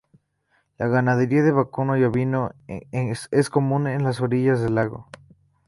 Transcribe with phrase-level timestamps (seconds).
[0.79, 5.07] La ganadería de vacuno y ovino es común en las orillas del lago.